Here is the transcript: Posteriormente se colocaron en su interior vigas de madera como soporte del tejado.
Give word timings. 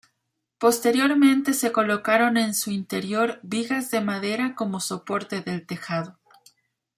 Posteriormente 0.57 1.53
se 1.53 1.71
colocaron 1.71 2.35
en 2.37 2.55
su 2.55 2.71
interior 2.71 3.39
vigas 3.43 3.91
de 3.91 4.01
madera 4.01 4.55
como 4.55 4.79
soporte 4.79 5.41
del 5.41 5.67
tejado. 5.67 6.17